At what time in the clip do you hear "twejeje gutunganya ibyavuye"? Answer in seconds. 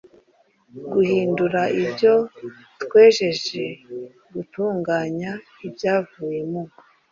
2.83-6.41